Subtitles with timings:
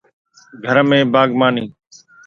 [0.61, 1.63] گهر ۾ باغباني